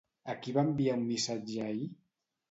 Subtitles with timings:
[0.31, 1.85] A qui va enviar un missatge ahir?